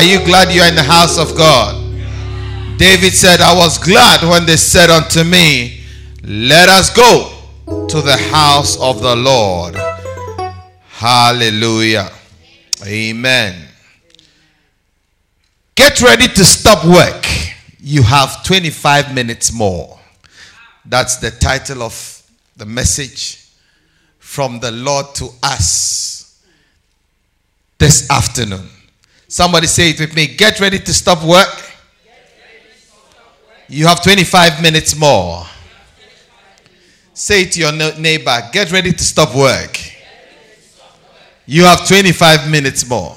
[0.00, 1.76] Are you glad you are in the house of God?
[2.78, 5.82] David said, I was glad when they said unto me,
[6.22, 7.36] Let us go
[7.86, 9.76] to the house of the Lord.
[10.88, 12.10] Hallelujah.
[12.86, 13.68] Amen.
[15.74, 17.26] Get ready to stop work.
[17.78, 20.00] You have 25 minutes more.
[20.86, 22.22] That's the title of
[22.56, 23.50] the message
[24.18, 26.42] from the Lord to us
[27.76, 28.66] this afternoon.
[29.30, 30.26] Somebody say it with me.
[30.26, 31.46] Get ready to stop work.
[33.68, 35.46] You have 25 minutes more.
[37.14, 39.78] Say to your neighbor, get ready to stop work.
[41.46, 43.16] You have 25 minutes more.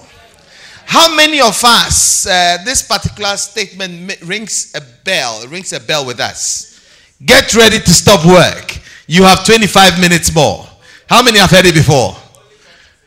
[0.85, 6.19] How many of us, uh, this particular statement rings a bell, rings a bell with
[6.19, 6.79] us?
[7.25, 8.77] Get ready to stop work.
[9.07, 10.67] You have 25 minutes more.
[11.09, 12.15] How many have heard it before?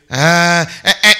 [0.09, 1.16] Uh, and,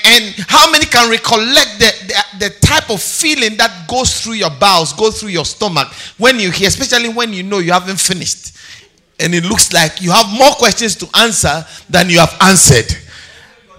[0.48, 4.94] how many can recollect the, the, the, type of feeling that goes through your bowels,
[4.94, 8.58] goes through your stomach when you hear, especially when you know you haven't finished
[9.20, 12.86] and it looks like you have more questions to answer than you have answered?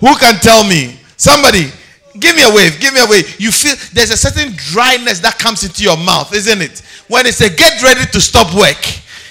[0.00, 0.98] Who can tell me?
[1.17, 1.70] Somebody,
[2.19, 3.41] give me a wave, give me a wave.
[3.41, 6.83] You feel there's a certain dryness that comes into your mouth, isn't it?
[7.08, 8.78] When they say get ready to stop work,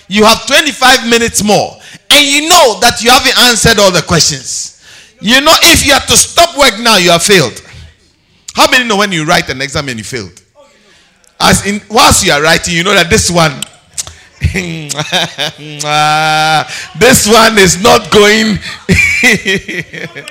[0.07, 1.77] you have 25 minutes more,
[2.09, 4.76] and you know that you haven't answered all the questions.
[5.19, 7.61] You know, if you have to stop work now, you have failed.
[8.53, 10.41] How many know when you write an exam and you failed?
[11.39, 13.51] As in, whilst you are writing, you know that this one,
[16.99, 18.57] this one is not going.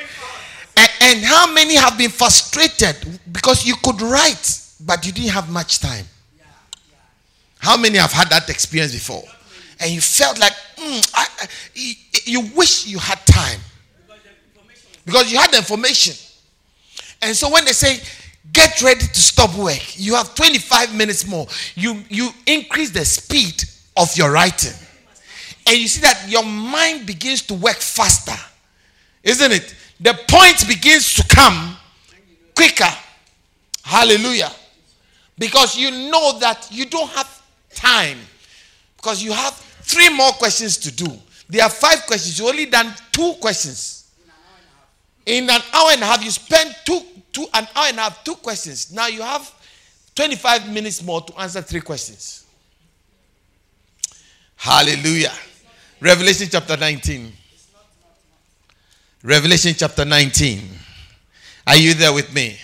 [0.76, 5.50] and, and how many have been frustrated because you could write, but you didn't have
[5.50, 6.04] much time?
[7.58, 9.24] How many have had that experience before?
[9.80, 11.46] And you felt like mm, I, I,
[12.24, 13.60] you wish you had time
[15.06, 16.14] because you had the information.
[17.22, 18.02] And so when they say,
[18.52, 21.46] get ready to stop work, you have 25 minutes more.
[21.76, 23.62] You, you increase the speed
[23.96, 24.72] of your writing.
[25.66, 28.36] And you see that your mind begins to work faster.
[29.22, 29.74] Isn't it?
[30.00, 31.76] The point begins to come
[32.54, 32.90] quicker.
[33.82, 34.50] Hallelujah.
[35.38, 37.42] Because you know that you don't have
[37.74, 38.18] time.
[38.96, 41.06] Because you have three more questions to do.
[41.48, 42.38] There are five questions.
[42.38, 43.95] You only done two questions.
[45.26, 47.00] In an hour and a half, you spend two,
[47.32, 48.92] two, an hour and a half, two questions.
[48.92, 49.52] Now you have
[50.14, 52.46] 25 minutes more to answer three questions.
[54.54, 55.32] Hallelujah.
[56.00, 57.32] Revelation chapter 19.
[59.22, 60.62] Revelation chapter 19.
[61.66, 62.56] Are you there with me?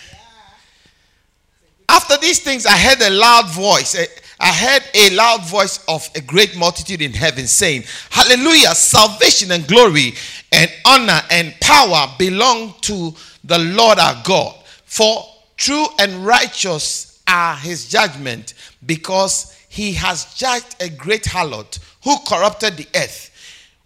[1.89, 3.95] After these things, I heard a loud voice.
[4.43, 9.65] I heard a loud voice of a great multitude in heaven saying, Hallelujah, salvation and
[9.69, 10.15] glory
[10.51, 13.15] and honor and power belong to
[13.45, 14.57] the Lord our God.
[14.85, 15.25] For
[15.57, 18.55] true and righteous are his judgment,
[18.85, 23.31] because he has judged a great harlot who corrupted the earth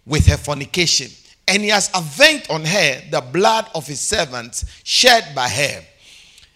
[0.07, 1.11] with her fornication,
[1.47, 5.83] and he has avenged on her the blood of his servants shed by her.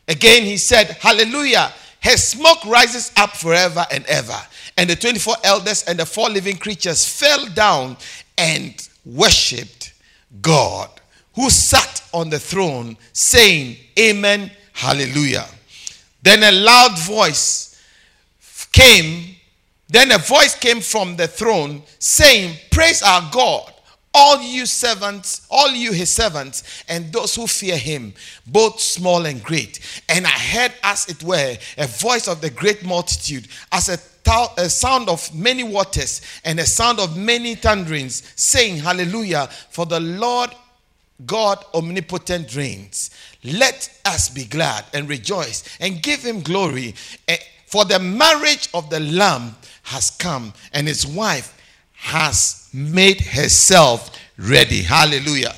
[0.07, 1.71] Again, he said, Hallelujah.
[2.01, 4.37] Her smoke rises up forever and ever.
[4.77, 7.97] And the 24 elders and the four living creatures fell down
[8.37, 9.93] and worshipped
[10.41, 10.89] God
[11.35, 15.45] who sat on the throne, saying, Amen, Hallelujah.
[16.23, 17.79] Then a loud voice
[18.71, 19.35] came,
[19.87, 23.71] then a voice came from the throne saying, Praise our God,
[24.13, 28.13] all you servants, all you his servants, and those who fear him,
[28.45, 29.79] both small and great.
[30.09, 33.97] And I heard, as it were, a voice of the great multitude, as a
[34.57, 39.99] a sound of many waters and a sound of many thunderings, saying, Hallelujah, for the
[39.99, 40.51] Lord
[41.25, 43.09] God omnipotent reigns.
[43.43, 46.95] Let us be glad and rejoice and give him glory.
[47.27, 51.57] Eh, for the marriage of the Lamb has come, and his wife
[51.93, 54.81] has made herself ready.
[54.81, 55.53] Hallelujah.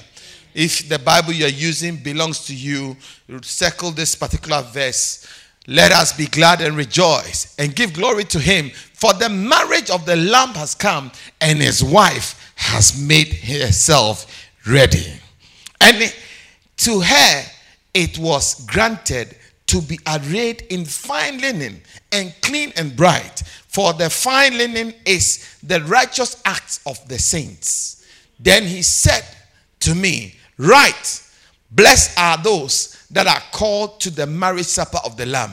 [0.53, 2.95] If the Bible you're using belongs to you,
[3.41, 5.25] circle this particular verse
[5.67, 10.05] let us be glad and rejoice and give glory to him, for the marriage of
[10.05, 14.25] the Lamb has come, and his wife has made herself
[14.67, 15.13] ready.
[15.79, 16.13] And
[16.77, 17.43] to her
[17.93, 19.37] it was granted
[19.67, 21.81] to be arrayed in fine linen
[22.11, 23.43] and clean and bright,
[23.73, 28.05] for the fine linen is the righteous acts of the saints.
[28.39, 29.25] Then he said
[29.79, 31.23] to me, Right,
[31.71, 35.51] blessed are those that are called to the marriage supper of the Lamb.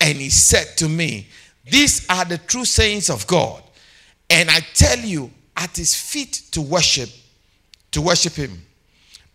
[0.00, 1.28] And he said to me,
[1.70, 3.62] These are the true sayings of God.
[4.30, 7.10] And I tell you, at his feet to worship,
[7.90, 8.62] to worship him.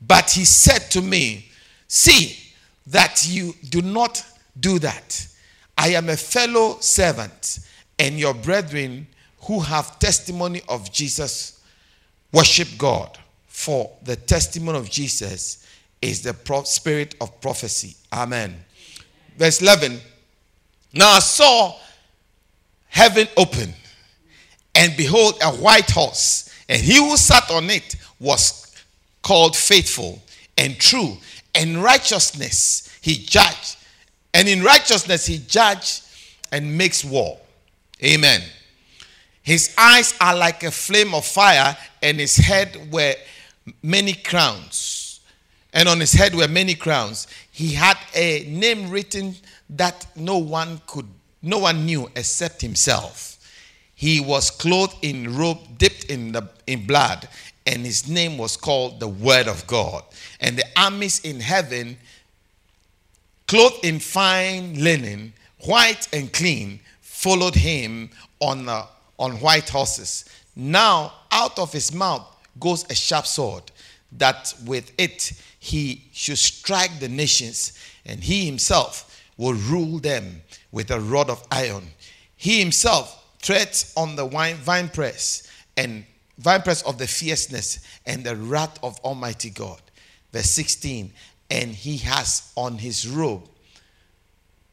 [0.01, 1.51] But he said to me,
[1.87, 2.35] See
[2.87, 4.25] that you do not
[4.59, 5.27] do that.
[5.77, 7.59] I am a fellow servant
[7.99, 9.07] and your brethren
[9.41, 11.61] who have testimony of Jesus
[12.31, 13.17] worship God.
[13.47, 15.65] For the testimony of Jesus
[16.01, 16.35] is the
[16.65, 17.95] spirit of prophecy.
[18.13, 18.55] Amen.
[19.37, 19.99] Verse 11.
[20.93, 21.75] Now I saw
[22.87, 23.73] heaven open,
[24.75, 28.75] and behold, a white horse, and he who sat on it was
[29.21, 30.21] called faithful
[30.57, 31.17] and true,
[31.53, 33.77] and righteousness he judged,
[34.33, 36.03] and in righteousness he judged
[36.51, 37.39] and makes war.
[38.03, 38.41] Amen.
[39.41, 43.15] His eyes are like a flame of fire, and his head were
[43.81, 45.21] many crowns.
[45.73, 47.27] And on his head were many crowns.
[47.51, 49.35] He had a name written
[49.69, 51.07] that no one could,
[51.41, 53.37] no one knew except himself.
[53.95, 57.27] He was clothed in robe dipped in, the, in blood,
[57.65, 60.03] and his name was called the Word of God.
[60.39, 61.97] And the armies in heaven,
[63.47, 66.79] clothed in fine linen, white and clean,
[67.17, 68.85] followed him on, uh,
[69.17, 70.25] on white horses.
[70.55, 72.23] Now, out of his mouth
[72.59, 73.63] goes a sharp sword,
[74.11, 77.73] that with it he should strike the nations,
[78.05, 81.87] and he himself will rule them with a rod of iron.
[82.35, 86.05] He himself treads on the wine, vine press and
[86.37, 89.81] vine press of the fierceness and the wrath of Almighty God.
[90.31, 91.11] Verse 16,
[91.49, 93.49] and he has on his robe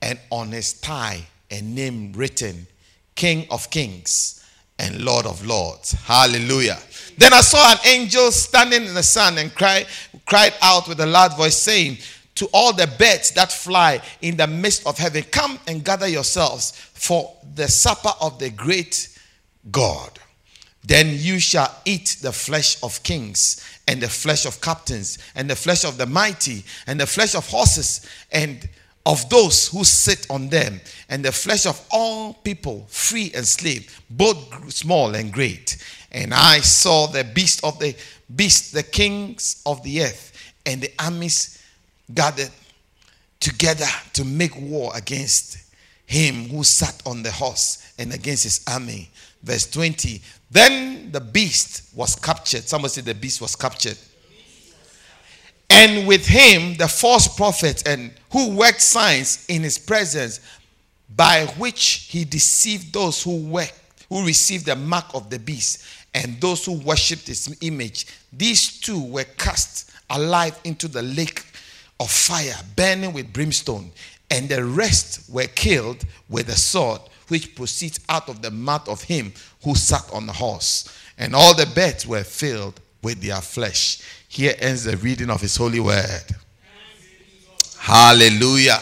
[0.02, 2.66] and on his thigh a name written
[3.14, 4.44] King of Kings
[4.78, 5.92] and Lord of Lords.
[5.92, 6.78] Hallelujah.
[7.16, 9.86] Then I saw an angel standing in the sun and cried,
[10.26, 11.98] cried out with a loud voice, saying,
[12.36, 16.72] To all the birds that fly in the midst of heaven, come and gather yourselves
[16.72, 19.16] for the supper of the great
[19.70, 20.18] God.
[20.82, 25.56] Then you shall eat the flesh of kings, and the flesh of captains, and the
[25.56, 28.68] flesh of the mighty, and the flesh of horses, and
[29.06, 34.02] of those who sit on them, and the flesh of all people, free and slave,
[34.08, 35.76] both small and great.
[36.10, 37.94] And I saw the beast of the
[38.34, 40.32] beast, the kings of the earth,
[40.64, 41.62] and the armies
[42.14, 42.50] gathered
[43.40, 45.58] together to make war against
[46.06, 49.10] him who sat on the horse and against his army.
[49.42, 50.22] Verse 20.
[50.50, 52.62] Then the beast was captured.
[52.62, 53.98] Somebody said the beast was captured
[55.74, 60.40] and with him the false prophet and who worked signs in his presence
[61.16, 65.84] by which he deceived those who worked who received the mark of the beast
[66.14, 68.06] and those who worshipped his image.
[68.32, 71.42] These two were cast alive into the lake
[71.98, 73.90] of fire burning with brimstone.
[74.30, 79.02] And the rest were killed with the sword which proceeds out of the mouth of
[79.02, 79.32] him
[79.64, 80.88] who sat on the horse.
[81.18, 84.00] And all the beds were filled with their flesh
[84.36, 86.24] here ends the reading of His holy word.
[87.78, 88.80] Hallelujah.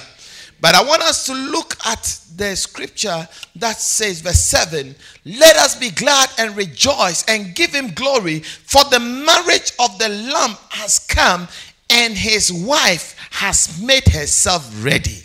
[0.61, 4.95] But I want us to look at the scripture that says, verse 7
[5.25, 10.09] Let us be glad and rejoice and give him glory, for the marriage of the
[10.09, 11.49] Lamb has come,
[11.91, 15.25] and his wife has made herself ready.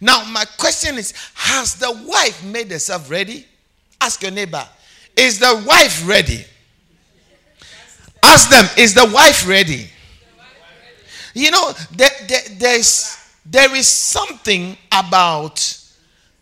[0.00, 3.46] Now, my question is Has the wife made herself ready?
[4.00, 4.68] Ask your neighbor,
[5.16, 6.44] Is the wife ready?
[8.24, 9.90] Ask them, is the wife ready?
[11.34, 15.78] You know, there, there, there's, there is something about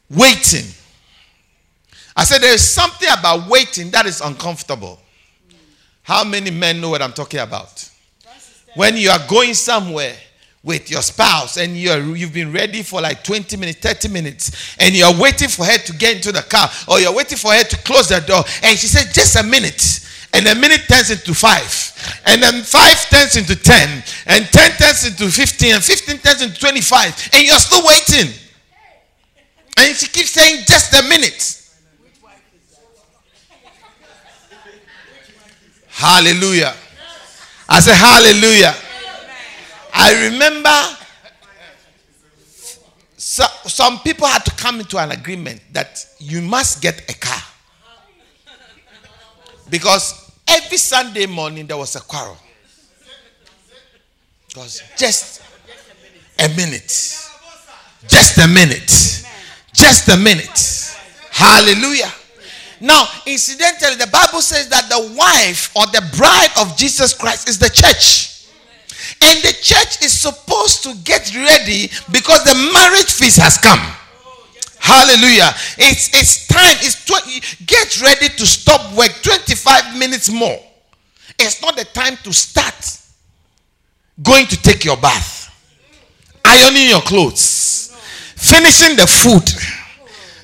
[0.08, 0.66] waiting.
[2.14, 5.00] I said there is something about waiting that is uncomfortable.
[6.02, 7.88] How many men know what I'm talking about?
[8.76, 10.14] When you are going somewhere
[10.62, 14.94] with your spouse and you're, you've been ready for like 20 minutes, 30 minutes, and
[14.94, 17.76] you're waiting for her to get into the car or you're waiting for her to
[17.78, 19.98] close the door, and she says, Just a minute
[20.32, 21.70] and a minute turns into five,
[22.26, 26.58] and then five turns into ten, and ten turns into fifteen, and fifteen turns into
[26.58, 28.32] twenty-five, and you're still waiting.
[29.78, 31.58] And she keeps saying, just a minute.
[35.88, 36.74] Hallelujah.
[37.68, 38.74] I say, Hallelujah.
[39.94, 40.98] I remember
[43.16, 47.40] so, some people had to come into an agreement that you must get a car.
[49.70, 52.36] Because Every Sunday morning there was a quarrel.
[54.48, 55.42] Because just
[56.38, 56.88] a minute.
[58.08, 59.24] Just a minute.
[59.72, 60.98] Just a minute.
[61.30, 62.12] Hallelujah.
[62.80, 67.58] Now, incidentally, the Bible says that the wife or the bride of Jesus Christ is
[67.58, 68.50] the church.
[69.22, 73.80] And the church is supposed to get ready because the marriage feast has come.
[74.82, 75.54] Hallelujah.
[75.78, 76.76] It's, it's time.
[76.80, 80.58] It's tw- get ready to stop work 25 minutes more.
[81.38, 82.74] It's not the time to start
[84.20, 85.54] going to take your bath,
[86.44, 87.94] ironing your clothes,
[88.36, 89.48] finishing the food,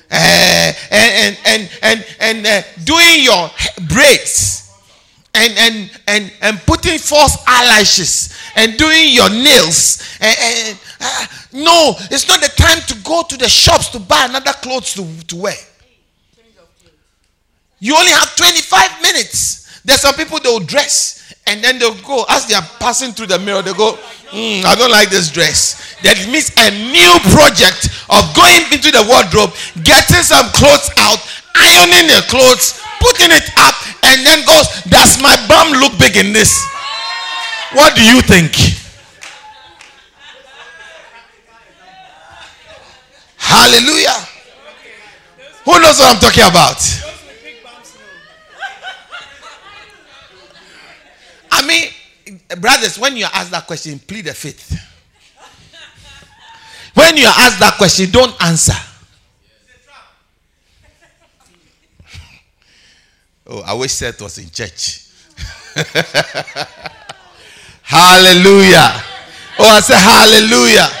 [0.09, 3.51] uh, and and and and uh, doing your
[3.89, 4.71] braids,
[5.33, 11.95] and and and and putting false eyelashes, and doing your nails, and, and uh, no,
[12.11, 15.35] it's not the time to go to the shops to buy another clothes to, to
[15.35, 15.55] wear.
[17.79, 19.81] You only have 25 minutes.
[19.83, 23.27] There's some people they will dress and then they'll go as they are passing through
[23.27, 23.61] the mirror.
[23.61, 23.97] They go,
[24.29, 29.03] mm, "I don't like this dress." That means a new project of going into the
[29.09, 31.19] wardrobe, getting some clothes out,
[31.55, 36.33] ironing the clothes, putting it up, and then goes, "Does my bum look big in
[36.33, 36.53] this?"
[37.73, 38.53] What do you think?
[43.49, 44.13] Hallelujah.
[45.65, 46.77] Who knows what I'm talking about?
[51.51, 51.89] I mean,
[52.59, 54.79] brothers, when you ask that question, plead the faith.
[56.93, 58.77] When you ask that question, don't answer.
[63.47, 65.07] Oh, I wish Seth was in church.
[67.81, 68.93] hallelujah.
[69.57, 70.98] Oh, I said hallelujah.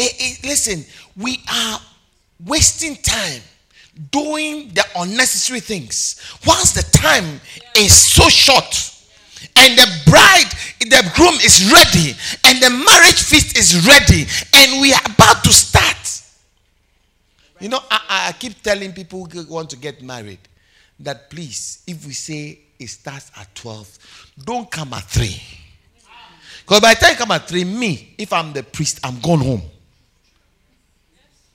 [0.00, 1.78] Hey, eh, hey, eh, listen, we are
[2.46, 3.42] wasting time
[4.10, 6.16] doing the unnecessary things.
[6.46, 7.38] Once the time
[7.76, 8.96] is so short
[9.56, 12.16] and the bride the groom is ready
[12.46, 14.24] and the marriage feast is ready
[14.56, 16.22] and we are about to start.
[17.60, 20.38] You know i, I keep telling people who want to get married
[21.00, 23.98] that please if we say it starts at 12
[24.44, 25.42] don't come at 3
[26.60, 29.40] because by the time you come at 3 me if i'm the priest i'm gone
[29.40, 29.62] home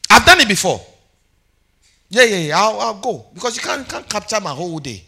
[0.10, 0.82] I've done it before.
[2.10, 2.60] Yeah, yeah, yeah.
[2.60, 5.04] I'll, I'll go because you can't, can't capture my whole day.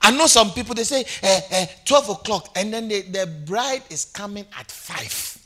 [0.00, 3.82] I know some people they say eh, eh, 12 o'clock and then they, the bride
[3.88, 5.38] is coming at 5.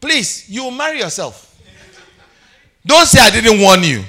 [0.00, 1.58] Please, you marry yourself.
[2.84, 4.04] Don't say I didn't warn you.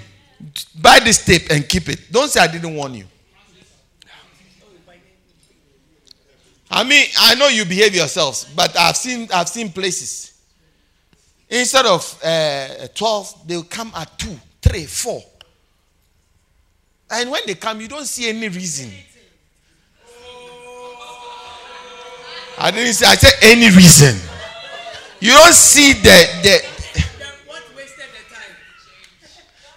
[0.77, 2.11] Buy this tape and keep it.
[2.11, 3.05] Don't say I didn't warn you.
[6.69, 10.33] I mean, I know you behave yourselves, but I've seen I've seen places.
[11.47, 15.23] Instead of uh, 12, they'll come at 2, 3, 4.
[17.11, 18.91] And when they come, you don't see any reason.
[22.57, 24.19] I didn't say, I said any reason.
[25.19, 26.27] You don't see the.
[26.43, 26.75] the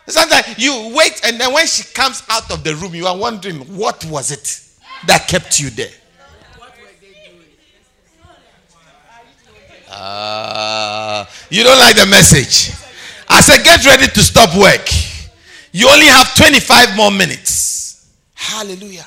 [0.07, 3.59] Sometimes you wait, and then when she comes out of the room, you are wondering,
[3.77, 4.63] what was it
[5.07, 5.91] that kept you there?
[11.51, 12.75] You don't like the message.
[13.29, 14.89] I said, get ready to stop work.
[15.73, 18.11] You only have 25 more minutes.
[18.35, 19.07] Hallelujah.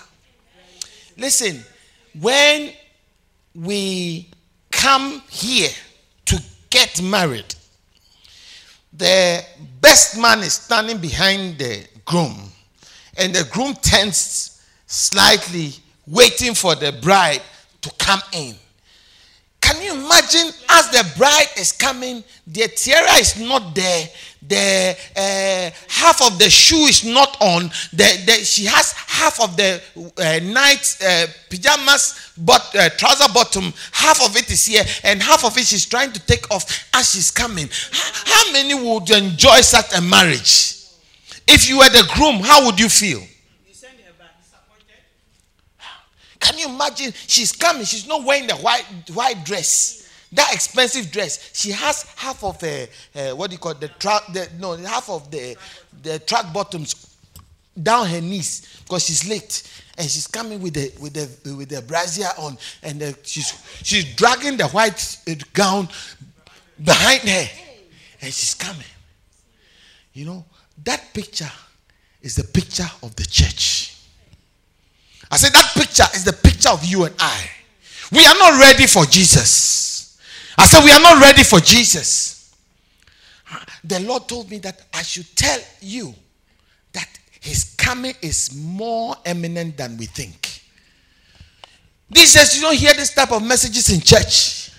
[1.17, 1.63] Listen,
[2.19, 2.71] when
[3.55, 4.29] we
[4.71, 5.69] come here
[6.25, 7.55] to get married,
[8.93, 9.43] the
[9.79, 12.51] best man is standing behind the groom,
[13.17, 15.71] and the groom tends slightly,
[16.07, 17.41] waiting for the bride
[17.81, 18.55] to come in.
[19.71, 24.09] Can you imagine as the bride is coming, the tiara is not there,
[24.45, 29.55] the uh, half of the shoe is not on, the, the, she has half of
[29.55, 29.81] the
[30.17, 35.45] uh, night uh, pajamas, but uh, trouser bottom, half of it is here, and half
[35.45, 37.69] of it she's trying to take off as she's coming.
[37.91, 40.75] How many would enjoy such a marriage?
[41.47, 43.21] If you were the groom, how would you feel?
[46.41, 47.13] Can you imagine?
[47.27, 47.86] She's coming.
[47.86, 48.83] She's not wearing the white
[49.13, 51.51] white dress, that expensive dress.
[51.53, 54.24] She has half of the uh, what do you call the track?
[54.33, 55.55] The, no, half of the
[56.01, 57.15] the track bottoms
[57.81, 59.63] down her knees because she's late,
[59.98, 64.15] and she's coming with the with the with the brazier on, and the, she's she's
[64.15, 65.88] dragging the white uh, gown
[66.83, 67.48] behind her,
[68.21, 68.81] and she's coming.
[70.13, 70.45] You know
[70.83, 71.51] that picture
[72.19, 73.90] is the picture of the church.
[75.31, 77.50] I said that picture is the picture of you and I.
[78.11, 80.19] We are not ready for Jesus.
[80.57, 82.53] I said we are not ready for Jesus.
[83.83, 86.13] The Lord told me that I should tell you
[86.93, 87.07] that
[87.39, 90.61] his coming is more eminent than we think.
[92.09, 94.71] These days, you don't hear this type of messages in church.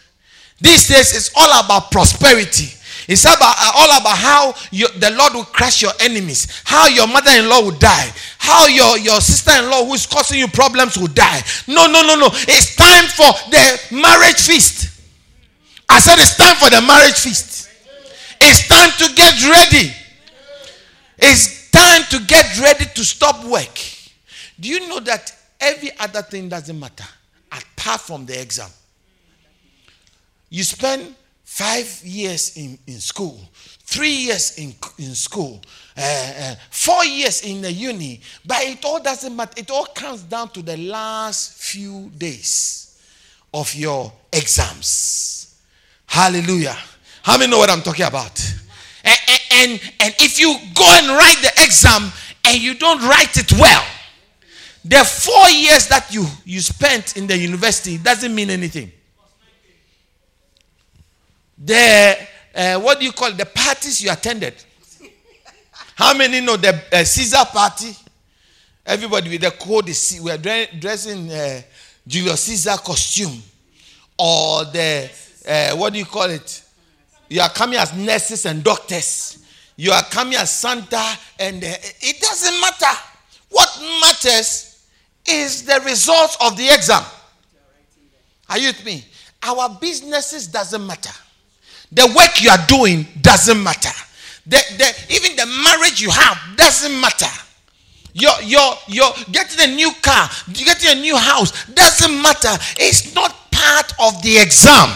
[0.61, 2.69] These days, it's all about prosperity.
[3.09, 7.07] It's about, uh, all about how you, the Lord will crush your enemies, how your
[7.07, 10.49] mother in law will die, how your, your sister in law who is causing you
[10.49, 11.43] problems will die.
[11.67, 12.29] No, no, no, no.
[12.33, 15.01] It's time for the marriage feast.
[15.89, 17.69] I said it's time for the marriage feast.
[18.41, 19.95] It's time to get ready.
[21.19, 23.79] It's time to get ready to stop work.
[24.59, 27.05] Do you know that every other thing doesn't matter
[27.51, 28.71] apart from the exam?
[30.53, 31.15] you spend
[31.53, 33.39] five years in, in school,
[33.81, 35.61] three years in, in school,
[35.99, 39.61] uh, uh, four years in the uni, but it all doesn't matter.
[39.61, 42.99] It all comes down to the last few days
[43.53, 45.61] of your exams.
[46.07, 46.75] Hallelujah.
[47.23, 48.41] How many know what I'm talking about?
[49.05, 49.19] And,
[49.53, 52.11] and, and if you go and write the exam
[52.47, 53.85] and you don't write it well,
[54.87, 58.91] the four years that you, you spent in the university doesn't mean anything.
[61.65, 62.19] The,
[62.55, 63.39] uh, what do you call it?
[63.39, 64.55] The parties you attended.
[65.95, 67.95] How many know the uh, Caesar party?
[68.85, 71.63] Everybody with the code is, we are dressing uh,
[72.07, 73.41] Julius Caesar costume.
[74.19, 75.09] Or the,
[75.49, 76.65] uh, what do you call it?
[77.29, 79.39] You are coming as nurses and doctors.
[79.77, 81.03] You are coming as Santa,
[81.39, 81.67] and uh,
[82.01, 83.01] it doesn't matter.
[83.49, 84.85] What matters
[85.27, 87.05] is the results of the exam.
[88.49, 89.05] Are you with me?
[89.43, 91.13] Our businesses doesn't matter.
[91.93, 93.93] The work you are doing doesn't matter.
[94.47, 97.31] The, the, even the marriage you have doesn't matter.
[98.15, 102.51] Your, your, your getting a new car, getting a new house doesn't matter.
[102.79, 104.91] It's not part of the exam.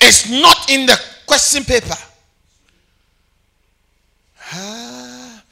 [0.00, 1.94] It's not in the question paper.
[4.52, 5.42] Ah.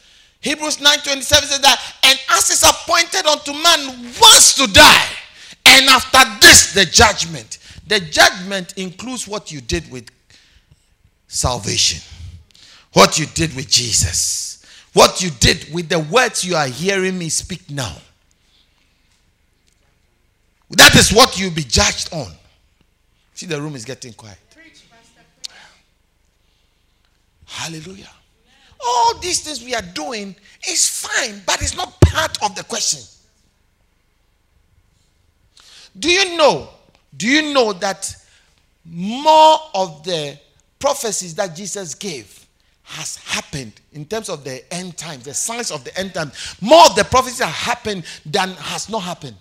[0.41, 5.07] Hebrews 9:27 says that, and as is appointed unto man once to die,
[5.67, 7.59] and after this the judgment.
[7.89, 10.11] The judgment includes what you did with
[11.27, 12.03] salvation,
[12.93, 17.31] what you did with Jesus, what you did with the words you are hearing me
[17.31, 17.97] speak now.
[20.71, 22.31] That is what you'll be judged on.
[23.33, 24.39] See, the room is getting quiet.
[27.47, 28.11] Hallelujah.
[28.85, 30.37] All these things we are doing
[30.69, 33.01] is fine, but it's not part of the question.
[35.99, 36.69] Do you know?
[37.19, 38.15] Do you know that
[38.85, 40.39] more of the
[40.79, 42.47] prophecies that Jesus gave
[42.85, 46.57] has happened in terms of the end times, the signs of the end times?
[46.63, 49.37] More of the prophecies have happened than has not happened.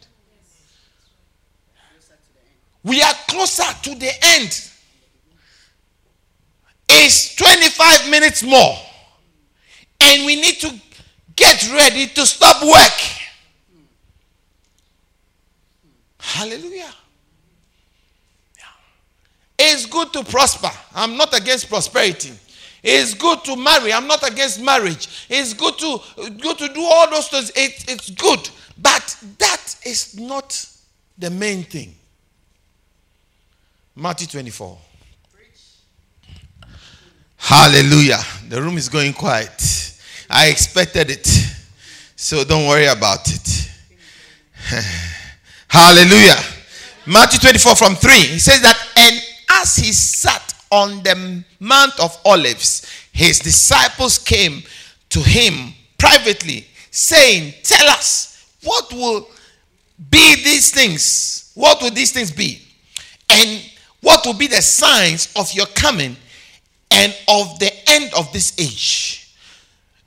[2.83, 4.69] We are closer to the end.
[6.89, 8.75] It's 25 minutes more.
[9.99, 10.73] And we need to
[11.35, 12.99] get ready to stop work.
[16.19, 16.93] Hallelujah.
[19.59, 20.69] It's good to prosper.
[20.93, 22.33] I'm not against prosperity.
[22.83, 23.91] It's good to marry.
[23.91, 25.25] I'm not against marriage.
[25.29, 25.99] It's good to
[26.39, 27.49] good to do all those things.
[27.55, 28.49] It, it's good.
[28.77, 30.65] But that is not
[31.17, 31.95] the main thing.
[33.95, 34.77] Matthew 24.
[37.37, 38.19] Hallelujah.
[38.49, 39.97] The room is going quiet.
[40.29, 41.27] I expected it.
[42.15, 43.71] So don't worry about it.
[45.67, 46.35] Hallelujah.
[47.05, 48.11] Matthew 24 from 3.
[48.11, 48.75] He says that,
[49.61, 54.63] as he sat on the Mount of Olives, his disciples came
[55.09, 59.27] to him privately, saying, Tell us, what will
[60.09, 61.51] be these things?
[61.55, 62.61] What will these things be?
[63.29, 63.63] And
[64.01, 66.15] what will be the signs of your coming
[66.91, 69.35] and of the end of this age?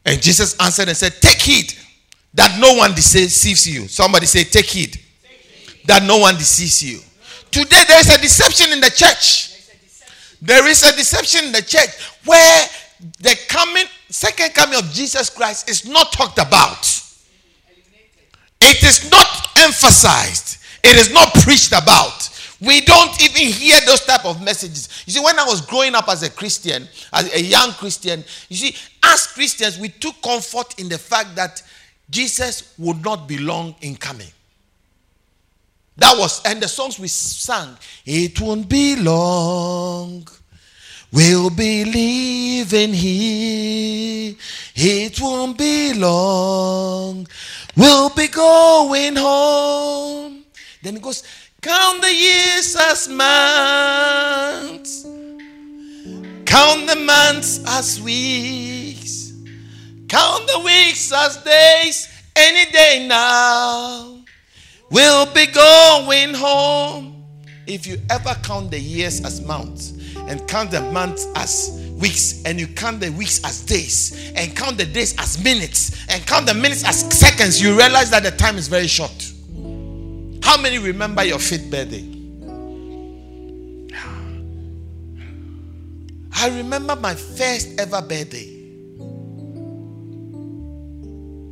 [0.05, 1.75] And Jesus answered and said, Take heed
[2.35, 3.89] that no one deceives you.
[3.89, 5.87] Somebody say, Take heed, Take heed.
[5.87, 7.01] that no one deceives you.
[7.51, 9.51] Today there is a deception in the church.
[10.43, 11.91] There is a deception in the church
[12.25, 12.67] where
[13.21, 16.87] the coming, second coming of Jesus Christ is not talked about.
[18.61, 20.59] It is not emphasized.
[20.83, 22.29] It is not preached about.
[22.61, 25.03] We don't even hear those type of messages.
[25.07, 28.57] You see, when I was growing up as a Christian, as a young Christian, you
[28.57, 31.63] see, as Christians, we took comfort in the fact that
[32.11, 34.29] Jesus would not be long in coming.
[36.01, 40.27] That was, and the songs we sang, it won't be long.
[41.13, 44.35] We'll be leaving here.
[44.75, 47.29] It won't be long.
[47.77, 50.45] We'll be going home.
[50.83, 51.23] Then it goes,
[51.61, 55.03] Count the years as months.
[56.47, 59.35] Count the months as weeks.
[60.09, 62.09] Count the weeks as days.
[62.35, 64.20] Any day now.
[64.91, 67.25] We'll be going home.
[67.67, 72.59] If you ever count the years as months and count the months as weeks and
[72.59, 76.55] you count the weeks as days and count the days as minutes and count the
[76.55, 79.33] minutes as seconds, you realize that the time is very short.
[80.43, 82.05] How many remember your fifth birthday?
[86.33, 88.57] I remember my first ever birthday.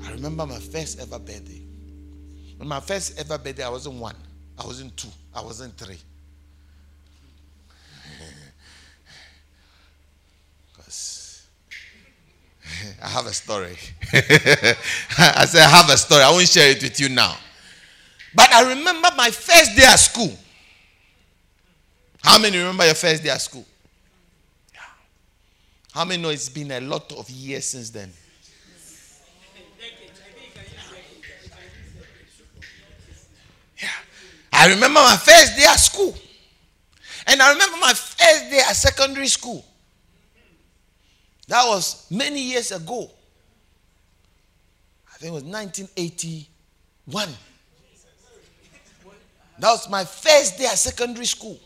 [0.05, 1.68] I remember my first ever birthday.
[2.61, 4.17] On my first ever birthday, I wasn't one,
[4.59, 5.99] I wasn't two, I wasn't three.
[10.77, 11.47] Because
[13.03, 13.77] I have a story.
[14.13, 16.23] I said, I have a story.
[16.23, 17.37] I won't share it with you now.
[18.35, 20.33] But I remember my first day at school.
[22.23, 23.65] How many remember your first day at school?
[25.93, 28.13] How many know it's been a lot of years since then?
[34.61, 36.13] I remember my first day at school.
[37.29, 39.65] And I remember my first day at secondary school.
[41.47, 43.09] That was many years ago.
[45.15, 47.29] I think it was 1981.
[49.61, 51.61] That was my first day at secondary school.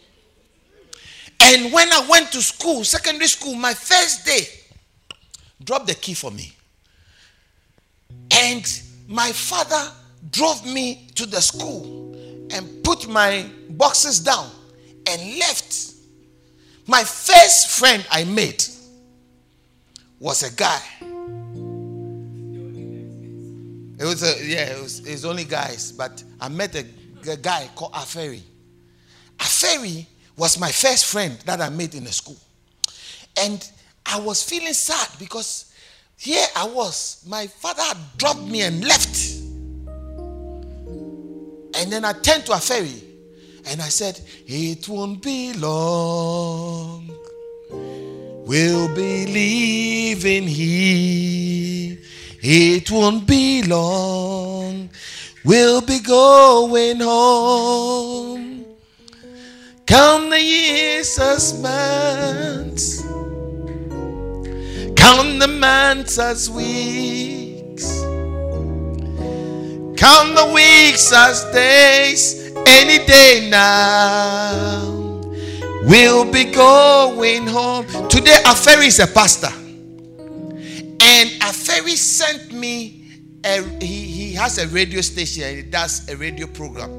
[1.40, 4.42] And when I went to school, secondary school, my first day,
[5.64, 6.52] dropped the key for me.
[8.30, 9.90] And my father
[10.30, 12.11] drove me to the school
[12.52, 14.48] and put my boxes down
[15.08, 15.94] and left.
[16.86, 18.62] My first friend I made
[20.18, 20.80] was a guy.
[23.98, 26.84] It was a yeah, it was, it was only guys, but I met a,
[27.30, 28.40] a guy called Aferi.
[29.38, 32.36] Aferi was my first friend that I made in the school.
[33.40, 33.68] And
[34.04, 35.72] I was feeling sad because
[36.18, 37.24] here I was.
[37.28, 39.31] My father dropped me and left.
[41.82, 43.02] And then I turned to Aferi
[43.66, 47.10] and I said, It won't be long
[48.44, 51.96] We'll be leaving here.
[52.42, 54.90] It won't be long.
[55.44, 58.66] We'll be going home.
[59.86, 63.02] Count the years as months.
[64.96, 68.02] Count the months as weeks.
[70.02, 72.50] Count the weeks as days.
[72.66, 74.92] Any day now
[75.84, 77.84] We'll be going home.
[78.08, 79.48] Today, Aferi is a pastor.
[79.48, 83.04] And Aferi sent me,
[83.44, 86.90] a, he, he has a radio station and he does a radio program.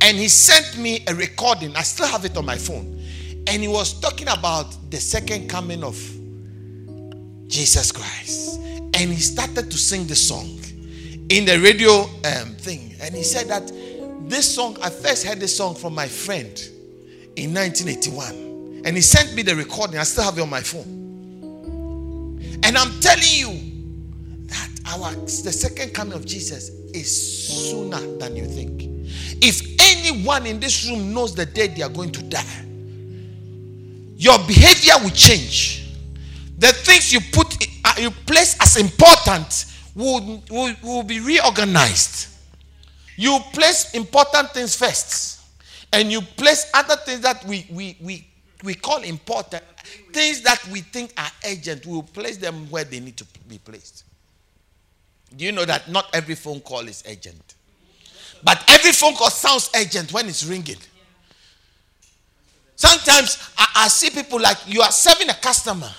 [0.00, 1.76] And he sent me a recording.
[1.76, 3.00] I still have it on my phone.
[3.46, 5.96] And he was talking about the second coming of
[7.48, 8.60] Jesus Christ.
[8.94, 10.58] And he started to sing the song
[11.28, 12.94] in the radio um, thing.
[13.00, 13.72] And he said that
[14.28, 16.56] this song, I first heard this song from my friend
[17.36, 18.82] in 1981.
[18.84, 19.98] And he sent me the recording.
[19.98, 22.40] I still have it on my phone.
[22.62, 28.46] And I'm telling you that our the second coming of Jesus is sooner than you
[28.46, 28.82] think.
[29.42, 32.64] If anyone in this room knows the day they are going to die,
[34.16, 35.92] your behavior will change.
[36.58, 42.28] The things you put uh, you place as important will, will, will be reorganized.
[43.16, 45.40] You place important things first
[45.92, 48.26] and you place other things that we, we, we,
[48.64, 49.62] we call important,
[50.12, 54.04] things that we think are urgent, we'll place them where they need to be placed.
[55.36, 57.54] Do you know that not every phone call is urgent?
[58.42, 60.76] But every phone call sounds urgent when it's ringing.
[62.76, 65.90] Sometimes I, I see people like you are serving a customer,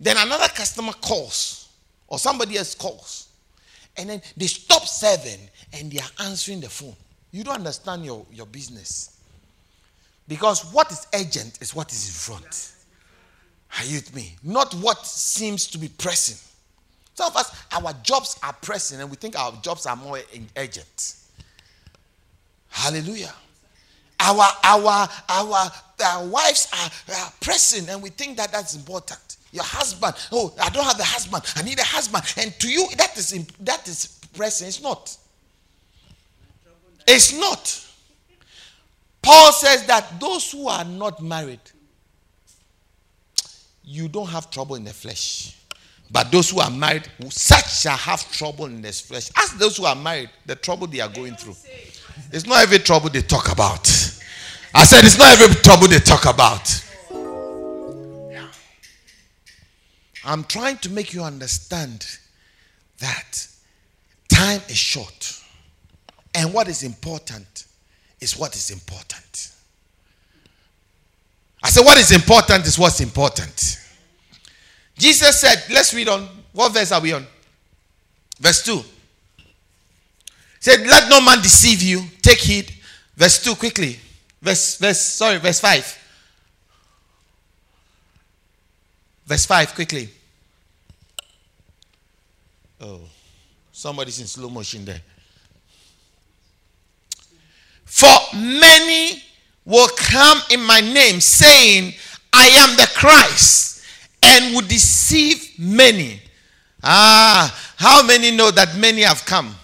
[0.00, 1.68] then another customer calls,
[2.08, 3.25] or somebody else calls,
[3.98, 6.94] and then they stop serving and they are answering the phone.
[7.32, 9.18] You don't understand your, your business.
[10.28, 12.72] Because what is urgent is what is in front.
[13.78, 14.36] Are you with me?
[14.42, 16.38] Not what seems to be pressing.
[17.14, 20.18] Some of us, our jobs are pressing and we think our jobs are more
[20.56, 21.14] urgent.
[22.68, 23.32] Hallelujah.
[24.20, 25.70] Our, our, our,
[26.04, 29.35] our wives are, are pressing and we think that that's important.
[29.56, 31.42] Your husband, oh, I don't have a husband.
[31.56, 32.22] I need a husband.
[32.36, 34.68] And to you, that is, that is pressing.
[34.68, 35.16] It's not.
[37.08, 37.86] It's not.
[39.22, 41.60] Paul says that those who are not married,
[43.82, 45.56] you don't have trouble in the flesh.
[46.10, 49.30] But those who are married, such shall have trouble in the flesh.
[49.36, 51.56] Ask those who are married the trouble they are going through.
[52.30, 53.88] It's not every trouble they talk about.
[54.74, 56.82] I said it's not every trouble they talk about.
[60.26, 62.04] I'm trying to make you understand
[62.98, 63.46] that
[64.28, 65.40] time is short.
[66.34, 67.64] And what is important
[68.20, 69.52] is what is important.
[71.62, 73.78] I said, what is important is what's important.
[74.98, 76.28] Jesus said, let's read on.
[76.52, 77.26] What verse are we on?
[78.40, 78.76] Verse 2.
[78.76, 78.82] He
[80.58, 82.02] said, Let no man deceive you.
[82.22, 82.72] Take heed.
[83.16, 83.98] Verse 2 quickly.
[84.42, 85.98] Verse, verse, sorry, verse 5.
[89.26, 90.08] Verse 5 quickly.
[92.80, 93.00] Oh,
[93.72, 95.00] somebody's in slow motion there.
[97.84, 99.22] For many
[99.64, 101.94] will come in my name, saying,
[102.32, 103.82] I am the Christ,
[104.22, 106.20] and will deceive many.
[106.82, 109.54] Ah, how many know that many have come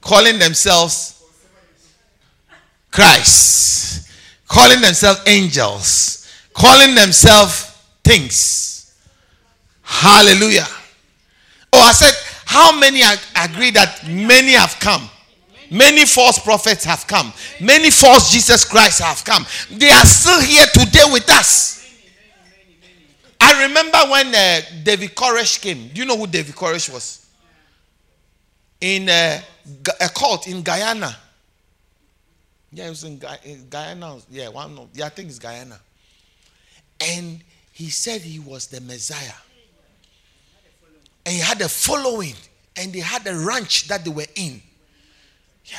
[0.00, 1.22] calling themselves
[2.90, 4.10] Christ,
[4.46, 7.64] calling themselves angels, calling themselves
[8.04, 8.94] things?
[9.82, 10.66] Hallelujah.
[11.72, 12.14] Oh, I said,
[12.48, 13.02] how many
[13.36, 15.06] agree that many have come?
[15.70, 17.30] Many false prophets have come.
[17.60, 19.44] Many false Jesus Christ have come.
[19.70, 21.94] They are still here today with us.
[23.38, 25.88] I remember when uh, David Koresh came.
[25.88, 27.26] Do you know who David Koresh was?
[28.80, 29.42] In uh,
[30.00, 31.14] a cult in Guyana.
[32.72, 34.16] Yeah, it was in, in Guyana.
[34.30, 35.78] Yeah, one of, yeah, I think it's Guyana.
[36.98, 39.36] And he said he was the Messiah.
[41.28, 42.32] And he had a following.
[42.74, 44.62] And they had a ranch that they were in.
[45.66, 45.76] Yeah.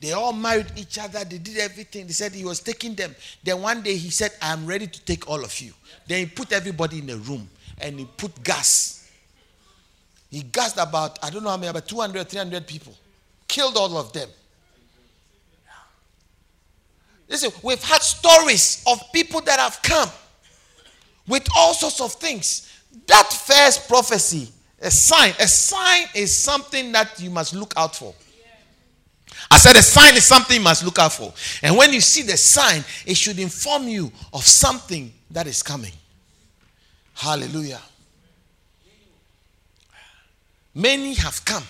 [0.00, 1.22] They all married each other.
[1.24, 2.08] They did everything.
[2.08, 3.14] They said he was taking them.
[3.44, 5.72] Then one day he said, I am ready to take all of you.
[6.08, 7.48] Then he put everybody in a room
[7.80, 9.08] and he put gas.
[10.28, 12.92] He gassed about, I don't know how many, about 200, 300 people.
[13.46, 14.28] Killed all of them.
[17.28, 20.08] Listen, we've had stories of people that have come
[21.28, 22.82] with all sorts of things.
[23.06, 24.50] That first prophecy,
[24.80, 28.14] a sign, a sign is something that you must look out for.
[29.50, 31.32] I said a sign is something you must look out for.
[31.62, 35.92] And when you see the sign, it should inform you of something that is coming.
[37.14, 37.80] Hallelujah.
[40.74, 41.64] Many have come,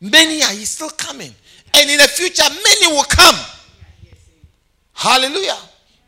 [0.00, 1.34] many are still coming.
[1.72, 3.36] And in the future, many will come.
[4.92, 5.56] Hallelujah.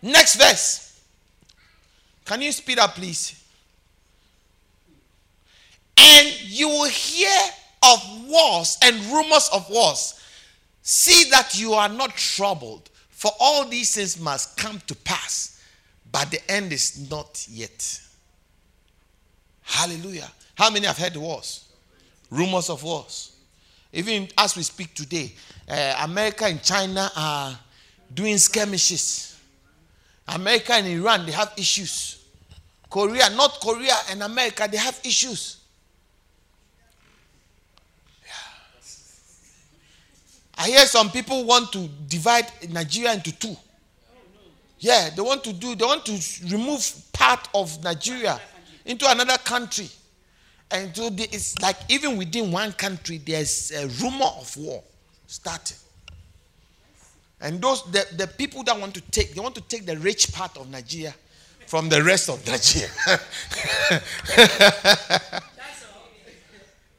[0.03, 1.01] Next verse.
[2.25, 3.42] Can you speed up, please?
[5.99, 7.39] And you will hear
[7.83, 10.21] of wars and rumors of wars.
[10.83, 15.61] See that you are not troubled, for all these things must come to pass,
[16.11, 18.01] but the end is not yet.
[19.63, 20.31] Hallelujah.
[20.55, 21.69] How many have heard wars?
[22.31, 23.37] Rumors of wars.
[23.93, 25.33] Even as we speak today,
[25.69, 27.59] uh, America and China are
[28.13, 29.39] doing skirmishes.
[30.29, 32.25] America and Iran, they have issues.
[32.89, 35.59] Korea, North Korea and America, they have issues.
[40.57, 43.57] I hear some people want to divide Nigeria into two.
[44.79, 48.41] Yeah, they want to do, they want to remove part of Nigeria
[48.85, 49.89] into another country.
[50.71, 54.83] And so it's like even within one country, there's a rumor of war
[55.27, 55.77] starting.
[57.41, 60.33] And those the, the people that want to take, they want to take the rich
[60.33, 61.15] part of Nigeria
[61.67, 62.91] from the rest of Nigeria.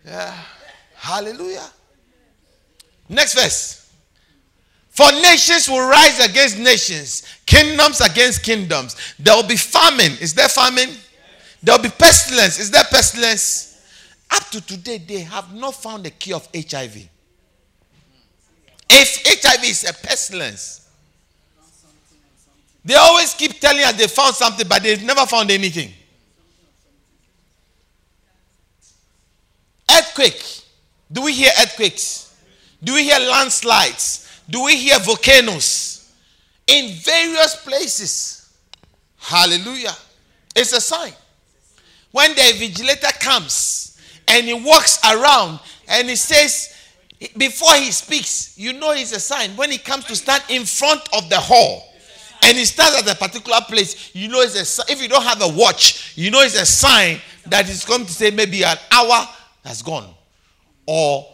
[0.06, 0.34] yeah.
[0.96, 1.70] Hallelujah.
[3.10, 3.92] Next verse.
[4.90, 8.96] For nations will rise against nations, kingdoms against kingdoms.
[9.18, 10.12] There will be famine.
[10.22, 10.90] Is there famine?
[11.64, 12.60] There will be pestilence.
[12.60, 13.82] Is there pestilence?
[14.30, 17.10] Up to today, they have not found a cure of HIV.
[18.90, 20.88] If HIV is a pestilence,
[22.86, 25.92] they always keep telling us they found something, but they've never found anything.
[29.90, 30.62] Earthquake.
[31.12, 32.33] Do we hear earthquakes?
[32.84, 34.42] Do we hear landslides?
[34.50, 36.12] Do we hear volcanoes?
[36.68, 38.54] In various places.
[39.18, 39.96] Hallelujah.
[40.56, 41.14] It's a sign.
[42.12, 46.76] When the vigilator comes and he walks around and he says,
[47.38, 49.52] before he speaks, you know it's a sign.
[49.56, 51.84] When he comes to stand in front of the hall
[52.44, 55.42] and he stands at a particular place, you know it's a If you don't have
[55.42, 59.28] a watch, you know it's a sign that he's going to say maybe an hour
[59.64, 60.14] has gone
[60.86, 61.33] or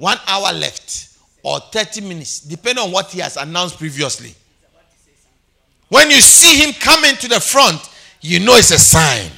[0.00, 1.10] one hour left
[1.42, 4.34] or 30 minutes, depending on what he has announced previously.
[5.88, 7.78] When you see him coming to the front,
[8.22, 9.30] you know it's a sign.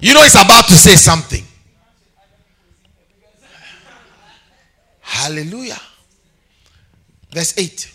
[0.00, 1.44] You know he's about to say something.
[5.00, 5.80] Hallelujah.
[7.30, 7.94] Verse 8.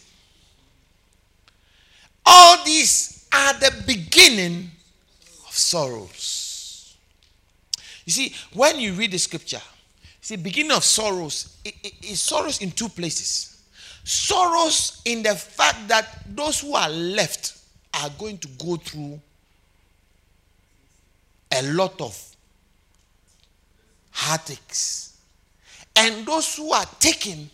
[2.26, 4.72] All these are the beginning
[5.48, 6.96] of sorrows.
[8.06, 9.62] You see, when you read the scripture,
[10.26, 11.56] See, beginning of sorrows
[12.02, 13.62] is sorrows in two places.
[14.04, 17.56] Sorrows in the fact that those who are left
[17.94, 19.22] are going to go through
[21.52, 22.36] a lot of
[24.10, 25.16] heartaches.
[25.96, 27.48] And those who are taken,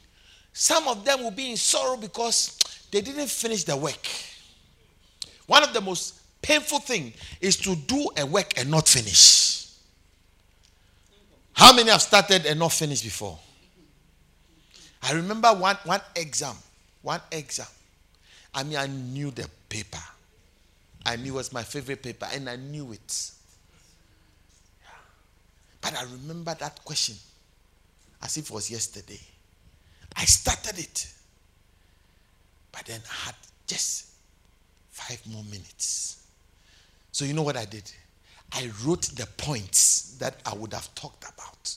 [0.53, 2.57] some of them will be in sorrow because
[2.89, 4.07] they didn't finish the work.
[5.45, 9.50] One of the most painful things is to do a work and not finish.
[11.53, 13.37] How many have started and not finished before?
[15.03, 16.55] I remember one, one exam.
[17.01, 17.67] One exam.
[18.53, 19.97] I mean, I knew the paper.
[21.05, 23.31] I knew it was my favorite paper, and I knew it.
[25.81, 27.15] But But I remember that question
[28.21, 29.19] as if it was yesterday.
[30.15, 31.07] I started it.
[32.71, 33.35] But then I had
[33.67, 34.07] just
[34.91, 36.23] five more minutes.
[37.11, 37.91] So you know what I did?
[38.53, 41.75] I wrote the points that I would have talked about.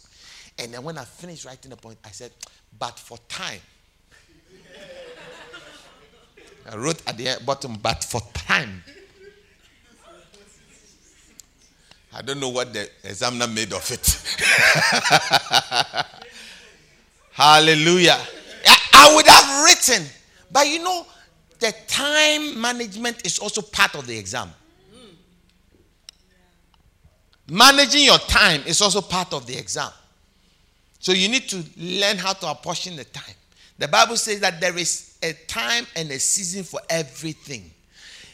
[0.58, 2.32] And then when I finished writing the point, I said,
[2.78, 3.60] but for time.
[6.70, 8.82] I wrote at the bottom, but for time.
[12.12, 14.22] I don't know what the examiner made of it.
[17.32, 18.20] Hallelujah.
[18.92, 20.06] I would have written,
[20.52, 21.04] but you know,
[21.58, 24.48] the time management is also part of the exam.
[27.48, 29.90] Managing your time is also part of the exam.
[30.98, 33.34] So you need to learn how to apportion the time.
[33.78, 37.70] The Bible says that there is a time and a season for everything.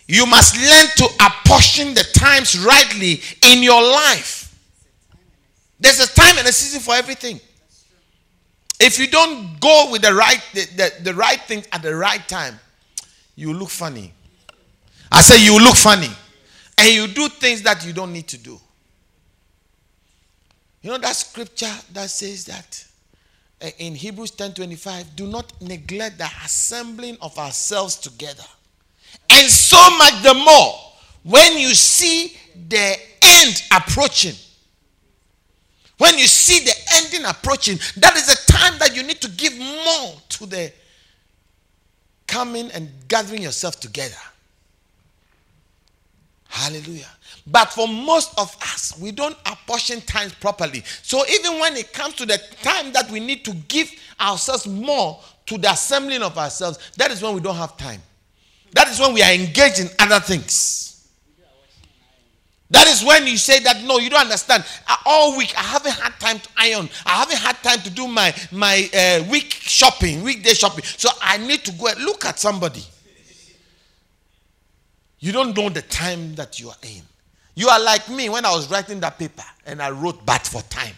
[0.07, 3.21] You must learn to apportion the times rightly
[3.51, 4.55] in your life.
[5.79, 7.41] There's a time and a season for everything.
[8.79, 12.27] If you don't go with the right the, the, the right thing at the right
[12.29, 12.59] time,
[13.35, 14.13] you look funny.
[15.11, 16.11] I say you look funny.
[16.79, 18.59] And you do things that you don't need to do.
[20.83, 22.85] You know that scripture that says that
[23.63, 28.45] uh, in Hebrews 10:25, do not neglect the assembling of ourselves together.
[29.29, 30.75] And so much the more
[31.23, 32.37] when you see
[32.69, 34.35] the end approaching.
[35.99, 39.59] When you see the ending approaching, that is a time that you need to give
[39.59, 40.73] more to the
[42.27, 44.17] coming and gathering yourself together.
[46.51, 47.07] Hallelujah.
[47.47, 50.83] But for most of us, we don't apportion times properly.
[51.03, 55.21] So even when it comes to the time that we need to give ourselves more
[55.47, 58.03] to the assembling of ourselves, that is when we don't have time.
[58.73, 61.09] That is when we are engaged in other things.
[62.71, 64.65] That is when you say that no, you don't understand.
[65.07, 66.89] All week I haven't had time to iron.
[67.07, 70.85] I haven't had time to do my my uh, week shopping, weekday shopping.
[70.85, 72.85] So I need to go and look at somebody.
[75.21, 77.03] You don't know the time that you are in.
[77.55, 80.63] You are like me when I was writing that paper and I wrote but for
[80.63, 80.95] time.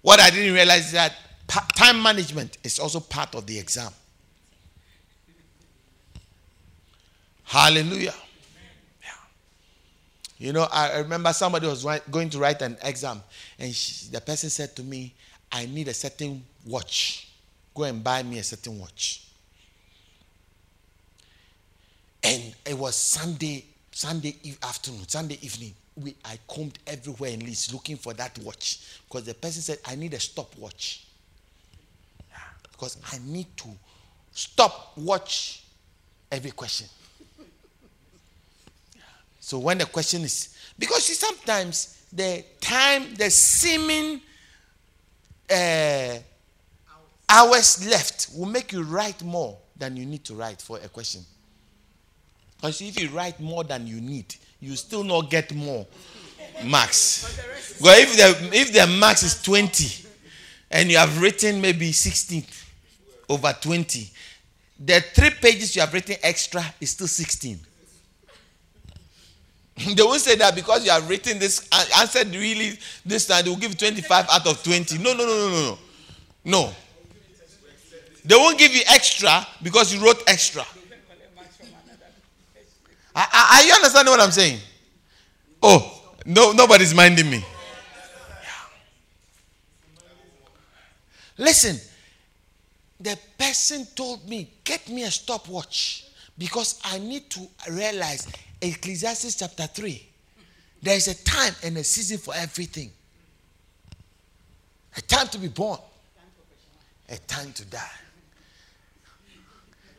[0.00, 1.12] What I didn't realize is that
[1.48, 3.92] time management is also part of the exam.
[7.44, 8.14] Hallelujah.
[10.38, 13.22] You know, I remember somebody was going to write an exam,
[13.60, 15.14] and she, the person said to me,
[15.52, 17.28] I need a certain watch.
[17.72, 19.24] Go and buy me a certain watch.
[22.22, 25.74] And it was Sunday, Sunday afternoon, Sunday evening.
[25.96, 29.94] We, I combed everywhere in Leeds looking for that watch because the person said, I
[29.94, 31.06] need a stopwatch.
[32.70, 33.68] Because I need to
[34.32, 35.64] stop watch
[36.30, 36.88] every question.
[39.40, 44.20] So when the question is, because see, sometimes the time, the seeming
[45.50, 46.18] uh,
[47.28, 51.22] hours left will make you write more than you need to write for a question.
[52.62, 55.84] Because if you write more than you need, you still not get more
[56.64, 57.40] marks.
[57.80, 60.06] Well, if the if the max is 20
[60.70, 62.44] and you have written maybe 16
[63.28, 64.08] over 20,
[64.78, 67.58] the three pages you have written extra is still 16.
[69.96, 73.56] they won't say that because you have written this answered really this time, they will
[73.56, 74.98] give you 25 out of 20.
[74.98, 75.78] No, no, no, no, no, no.
[76.44, 76.72] No.
[78.24, 80.64] They won't give you extra because you wrote extra.
[83.14, 84.58] Are, you understanding what I'm saying?
[85.62, 87.44] Oh, no, nobody's minding me.
[91.38, 91.76] Listen,
[93.00, 96.06] the person told me, get me a stopwatch
[96.38, 98.28] because I need to realize
[98.60, 100.08] Ecclesiastes chapter 3.
[100.82, 102.90] There is a time and a season for everything.
[104.96, 105.78] A time to be born,
[107.08, 107.78] a time to die.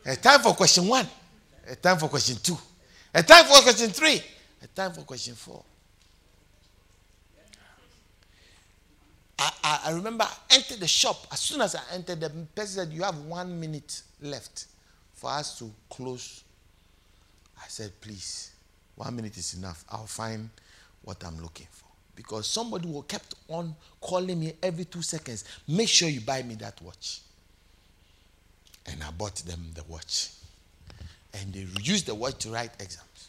[0.06, 1.06] A time for question one,
[1.68, 2.56] a time for question two.
[3.14, 4.20] A time for question three.
[4.62, 5.62] A time for question four.
[9.38, 11.26] I, I, I remember I entered the shop.
[11.30, 14.66] As soon as I entered, the person said, You have one minute left
[15.12, 16.42] for us to close.
[17.56, 18.50] I said, Please,
[18.96, 19.84] one minute is enough.
[19.88, 20.50] I'll find
[21.02, 21.86] what I'm looking for.
[22.16, 25.44] Because somebody will kept on calling me every two seconds.
[25.68, 27.20] Make sure you buy me that watch.
[28.86, 30.30] And I bought them the watch
[31.34, 33.28] and they used the watch to write exams.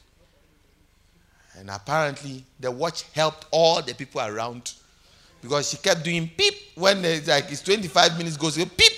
[1.58, 4.74] And apparently, the watch helped all the people around
[5.42, 8.94] because she kept doing peep when it's like it's 25 minutes goes peep.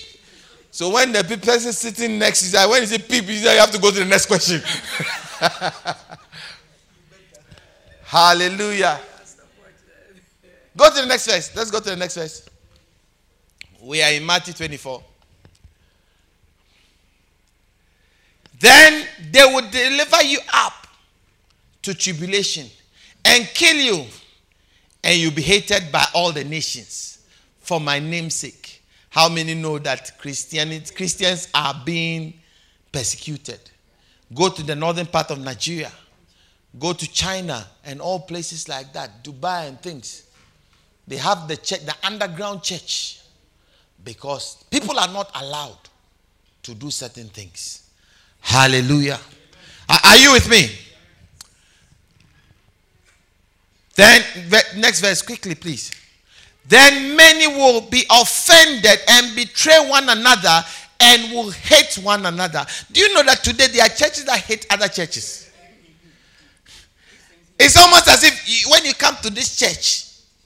[0.70, 3.78] So when the person sitting next is like, when is it peep, you have to
[3.78, 4.60] go to the next question.
[8.02, 9.00] Hallelujah.
[10.76, 11.54] Go to the next verse.
[11.56, 12.48] Let's go to the next verse.
[13.82, 15.02] We are in Matthew 24.
[18.60, 20.86] Then they will deliver you up
[21.82, 22.66] to tribulation
[23.24, 24.04] and kill you,
[25.04, 27.18] and you'll be hated by all the nations
[27.60, 28.82] for my name's sake.
[29.10, 32.34] How many know that Christianity, Christians are being
[32.92, 33.60] persecuted?
[34.34, 35.90] Go to the northern part of Nigeria,
[36.78, 40.24] go to China and all places like that, Dubai and things.
[41.06, 43.20] They have the church, the underground church,
[44.04, 45.78] because people are not allowed
[46.64, 47.87] to do certain things.
[48.40, 49.20] Hallelujah.
[49.88, 50.70] Are you with me?
[53.94, 54.22] Then,
[54.76, 55.90] next verse, quickly, please.
[56.66, 60.62] Then many will be offended and betray one another
[61.00, 62.66] and will hate one another.
[62.92, 65.50] Do you know that today there are churches that hate other churches?
[67.58, 70.04] It's almost as if when you come to this church,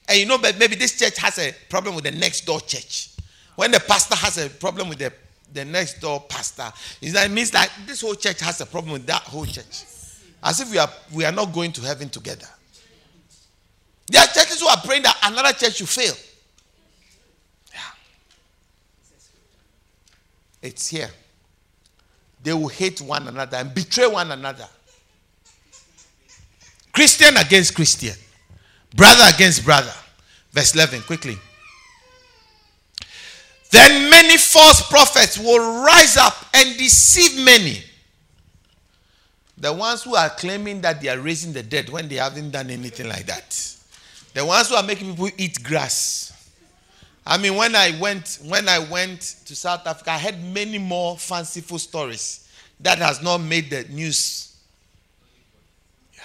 [0.08, 3.10] and you know maybe this church has a problem with the next door church.
[3.56, 5.12] When the pastor has a problem with the,
[5.52, 9.06] the next door pastor, is that means that this whole church has a problem with
[9.06, 9.84] that whole church.
[10.42, 12.46] As if we are, we are not going to heaven together.
[14.08, 16.14] There are churches who are praying that another church should fail.
[17.72, 17.80] Yeah.
[20.62, 21.10] It's here.
[22.42, 24.66] They will hate one another and betray one another.
[26.92, 28.14] Christian against Christian,
[28.94, 29.94] brother against brother.
[30.50, 31.38] Verse 11, quickly.
[33.72, 37.82] Then many false prophets will rise up and deceive many.
[39.56, 42.68] The ones who are claiming that they are raising the dead when they haven't done
[42.68, 43.76] anything like that.
[44.34, 46.32] The ones who are making people eat grass.
[47.24, 51.16] I mean, when I went, when I went to South Africa, I heard many more
[51.16, 52.46] fanciful stories
[52.80, 54.54] that has not made the news.
[56.12, 56.20] Yeah.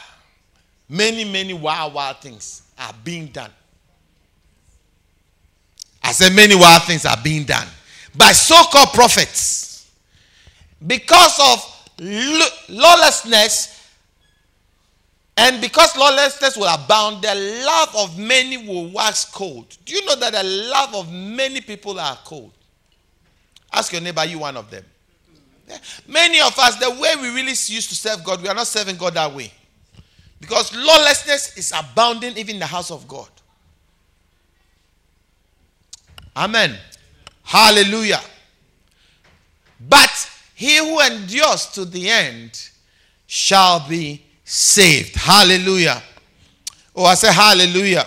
[0.90, 3.52] Many, many wild, wild things are being done.
[6.08, 7.68] I said many wild things are being done
[8.16, 9.92] by so-called prophets.
[10.86, 13.74] Because of lawlessness,
[15.36, 17.36] and because lawlessness will abound, the
[17.66, 19.78] love of many will wax cold.
[19.84, 22.54] Do you know that the love of many people are cold?
[23.74, 24.86] Ask your neighbor, you one of them.
[26.08, 28.96] Many of us, the way we really used to serve God, we are not serving
[28.96, 29.52] God that way.
[30.40, 33.28] Because lawlessness is abounding even in the house of God.
[36.38, 36.78] Amen.
[37.44, 38.22] Hallelujah.
[39.90, 42.70] But he who endures to the end
[43.26, 45.16] shall be saved.
[45.16, 46.02] Hallelujah.
[46.96, 48.06] Oh, I say hallelujah.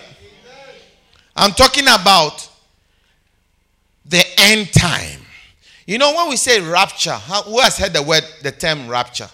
[1.35, 2.49] I'm talking about
[4.05, 5.21] the end time.
[5.87, 9.29] You know, when we say rapture, who has heard the word, the term rapture?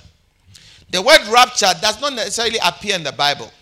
[0.90, 3.53] The word rapture does not necessarily appear in the Bible,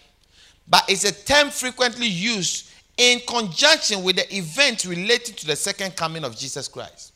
[0.69, 5.97] but it's a term frequently used in conjunction with the event related to the second
[5.97, 7.13] coming of Jesus Christ.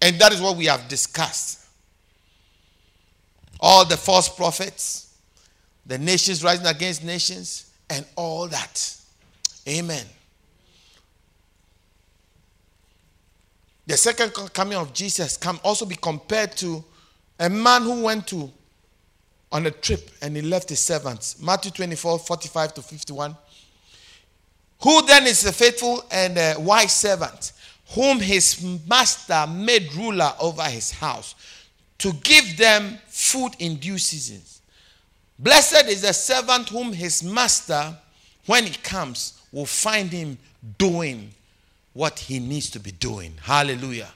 [0.00, 1.66] And that is what we have discussed.
[3.60, 5.14] All the false prophets,
[5.86, 8.96] the nations rising against nations, and all that.
[9.68, 10.04] Amen.
[13.86, 16.82] The second coming of Jesus can also be compared to
[17.38, 18.50] a man who went to
[19.52, 21.40] on a trip and he left his servants.
[21.40, 23.36] Matthew 24, 45 to 51.
[24.84, 27.52] Who then is a faithful and a wise servant,
[27.94, 31.34] whom his master made ruler over his house,
[31.96, 34.60] to give them food in due seasons?
[35.38, 37.96] Blessed is the servant whom his master,
[38.44, 40.36] when he comes, will find him
[40.76, 41.30] doing
[41.94, 43.32] what he needs to be doing.
[43.40, 44.10] Hallelujah.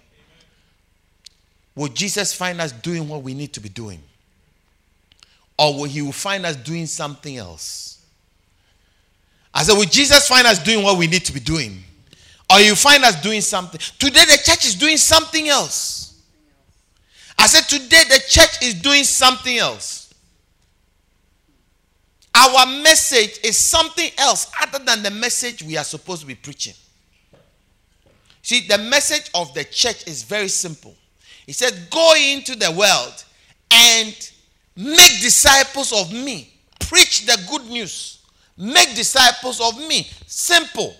[1.74, 4.02] Will Jesus find us doing what we need to be doing?
[5.58, 7.87] Or will he find us doing something else?
[9.58, 11.82] I said, will Jesus find us doing what we need to be doing?
[12.48, 13.80] Or you find us doing something?
[13.98, 16.22] Today the church is doing something else.
[17.36, 20.14] I said, today the church is doing something else.
[22.32, 26.74] Our message is something else other than the message we are supposed to be preaching.
[28.42, 30.94] See, the message of the church is very simple.
[31.46, 33.24] He said, Go into the world
[33.72, 34.30] and
[34.76, 36.52] make disciples of me.
[36.78, 38.17] Preach the good news.
[38.58, 40.08] Make disciples of me.
[40.26, 40.94] Simple.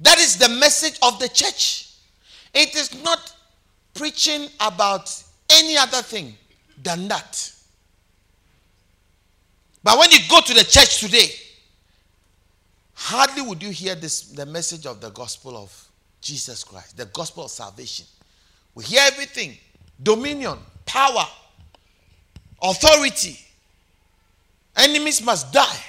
[0.00, 1.90] That is the message of the church.
[2.54, 3.34] It is not
[3.94, 5.12] preaching about
[5.50, 6.34] any other thing
[6.82, 7.52] than that.
[9.82, 11.28] But when you go to the church today,
[12.94, 15.88] hardly would you hear this the message of the gospel of
[16.20, 18.06] Jesus Christ, the gospel of salvation.
[18.74, 19.56] We hear everything
[20.02, 21.26] dominion, power,
[22.62, 23.38] authority,
[24.76, 25.80] Enemies must die.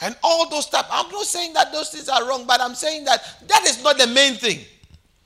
[0.00, 0.88] And all those stuff.
[0.90, 3.98] I'm not saying that those things are wrong, but I'm saying that that is not
[3.98, 4.58] the main thing.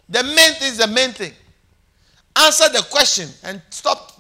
[0.09, 1.33] The main thing is the main thing.
[2.37, 4.13] Answer the question and stop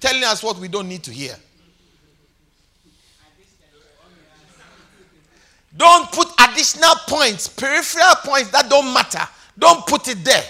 [0.00, 1.34] telling us what we don't need to hear.
[5.74, 9.26] Don't put additional points, peripheral points that don't matter.
[9.58, 10.44] Don't put it there.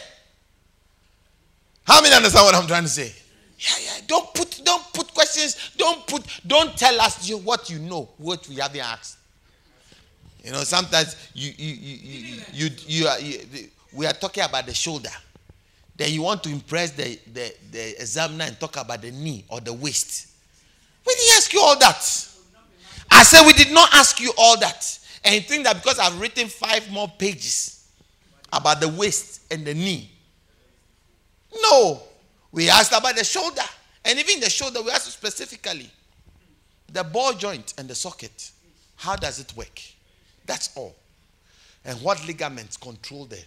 [1.84, 3.12] How many understand what I'm trying to say?
[3.62, 4.00] Yeah, yeah.
[4.08, 5.70] Don't put don't put questions.
[5.76, 9.18] Don't put don't tell us what you know, what we haven't asked.
[10.42, 13.38] You know, sometimes you you you you, you, you, are, you
[13.92, 15.10] we are talking about the shoulder.
[15.96, 19.60] Then you want to impress the, the, the examiner and talk about the knee or
[19.60, 20.28] the waist.
[21.06, 22.28] We didn't ask you all that.
[23.10, 24.98] I said we did not ask you all that.
[25.24, 27.86] And you think that because I've written five more pages
[28.52, 30.10] about the waist and the knee.
[31.62, 32.02] No.
[32.52, 33.62] We asked about the shoulder.
[34.04, 35.90] And even the shoulder, we asked specifically
[36.92, 38.50] the ball joint and the socket.
[38.96, 39.80] How does it work?
[40.46, 40.94] That's all.
[41.84, 43.44] And what ligaments control there.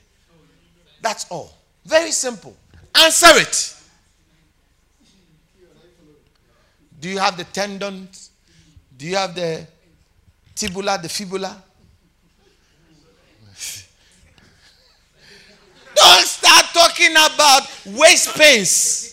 [1.02, 1.56] That's all.
[1.86, 2.56] Very simple.
[2.96, 3.76] Answer it.
[7.00, 8.32] Do you have the tendons?
[8.98, 9.68] Do you have the
[10.56, 11.62] tibula, the fibula?
[15.96, 16.65] Don't start
[16.96, 19.12] talking about waist pains.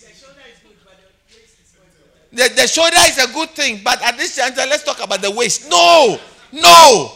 [2.33, 5.31] The, the shoulder is a good thing, but at this juncture, let's talk about the
[5.31, 5.69] waist.
[5.69, 6.19] No,
[6.53, 7.13] no.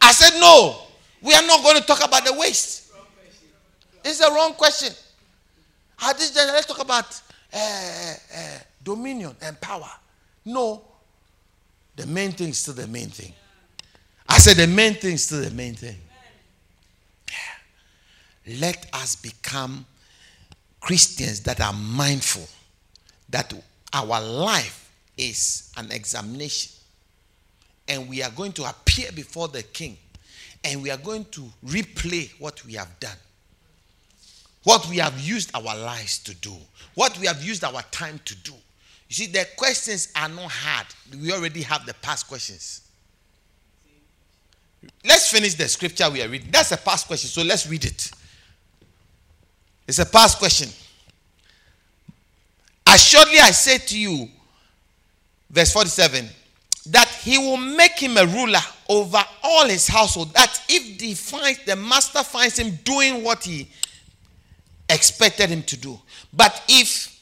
[0.00, 0.82] I said no.
[1.22, 2.92] We are not going to talk about the waist.
[4.04, 4.92] It's the wrong question.
[6.02, 7.20] At this juncture, let's talk about
[7.52, 9.88] uh, uh, dominion and power.
[10.44, 10.82] No.
[11.96, 13.32] The main thing is still the main thing.
[14.28, 15.96] I said the main thing is still the main thing.
[18.48, 19.84] Let us become
[20.80, 22.46] Christians that are mindful
[23.28, 23.52] that
[23.92, 26.72] our life is an examination.
[27.88, 29.96] And we are going to appear before the king.
[30.64, 33.16] And we are going to replay what we have done.
[34.64, 36.54] What we have used our lives to do.
[36.94, 38.52] What we have used our time to do.
[39.08, 40.86] You see, the questions are not hard.
[41.20, 42.82] We already have the past questions.
[45.04, 46.50] Let's finish the scripture we are reading.
[46.50, 48.10] That's a past question, so let's read it.
[49.88, 50.68] It's a past question.
[52.86, 54.28] Assuredly, I say to you,
[55.50, 56.28] verse 47,
[56.90, 60.34] that he will make him a ruler over all his household.
[60.34, 63.68] That if the, finds, the master finds him doing what he
[64.90, 65.98] expected him to do.
[66.34, 67.18] But if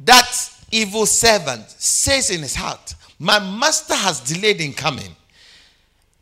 [0.00, 5.14] that evil servant says in his heart, My master has delayed in coming,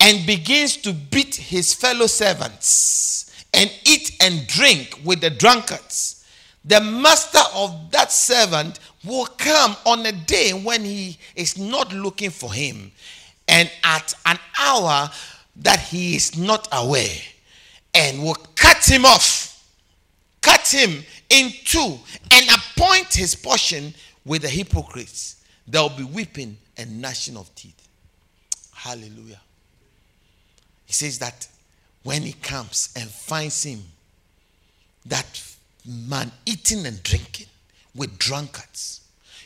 [0.00, 6.24] and begins to beat his fellow servants and eat and drink with the drunkards,
[6.64, 12.30] the master of that servant will come on a day when he is not looking
[12.30, 12.90] for him
[13.48, 15.10] and at an hour
[15.56, 17.16] that he is not aware
[17.94, 19.68] and will cut him off,
[20.40, 21.98] cut him in two,
[22.32, 23.94] and appoint his portion
[24.24, 25.36] with the hypocrites.
[25.66, 27.88] There will be weeping and gnashing of teeth.
[28.72, 29.40] Hallelujah.
[30.86, 31.46] He says that
[32.04, 33.82] when he comes and finds him,
[35.06, 35.42] that
[35.86, 37.46] man eating and drinking
[37.94, 39.00] with drunkards.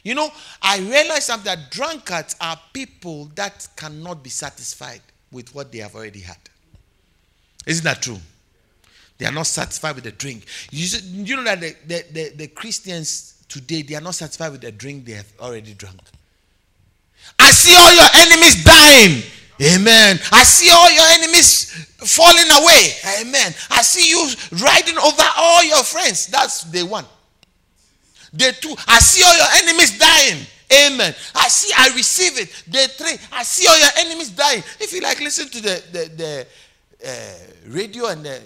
[0.05, 0.31] You know,
[0.63, 5.01] I realize that drunkards are people that cannot be satisfied
[5.33, 6.39] with what they have already had.
[7.67, 8.19] Isn't that true?
[9.19, 10.45] They are not satisfied with the drink.
[10.71, 14.61] You, you know that the, the, the, the Christians today, they are not satisfied with
[14.61, 16.01] the drink they have already drunk.
[17.39, 19.23] I see all your enemies dying.
[19.61, 20.19] Amen.
[20.33, 23.21] I see all your enemies falling away.
[23.21, 23.53] Amen.
[23.71, 24.29] I see you
[24.63, 26.27] riding over all your friends.
[26.27, 27.05] That's day one.
[28.35, 30.47] Day two, I see all your enemies dying.
[30.71, 31.15] Amen.
[31.35, 32.65] I see, I receive it.
[32.71, 34.63] Day three, I see all your enemies dying.
[34.79, 36.47] If you like, listen to the, the,
[37.03, 38.41] the uh, radio and the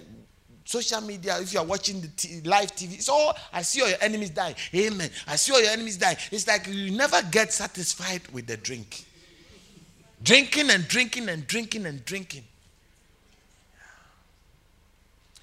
[0.64, 3.98] social media, if you are watching the t- live TV, so I see all your
[4.00, 4.54] enemies dying.
[4.72, 5.10] Amen.
[5.26, 6.16] I see all your enemies dying.
[6.30, 9.04] It's like you never get satisfied with the drink.
[10.22, 12.44] Drinking and drinking and drinking and drinking.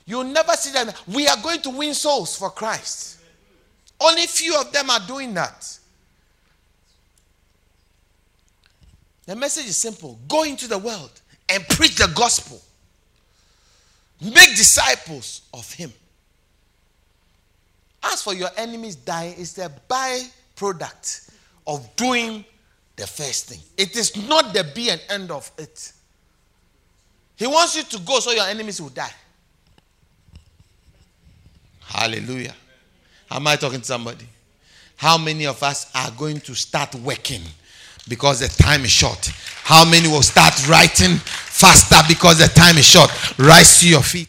[0.05, 0.89] You'll never see them.
[1.07, 3.19] We are going to win souls for Christ.
[3.99, 5.77] Only few of them are doing that.
[9.25, 11.11] The message is simple go into the world
[11.47, 12.59] and preach the gospel,
[14.19, 15.93] make disciples of Him.
[18.01, 21.29] As for your enemies dying, it's a byproduct
[21.67, 22.45] of doing
[22.99, 23.59] the first thing.
[23.77, 25.93] It is not the be and end of it.
[27.37, 29.13] He wants you to go so your enemies will die.
[31.79, 32.53] Hallelujah.
[33.31, 34.25] Am I talking to somebody?
[34.97, 37.41] How many of us are going to start working
[38.09, 39.31] because the time is short?
[39.63, 43.09] How many will start writing faster because the time is short?
[43.39, 44.27] Rise to your feet.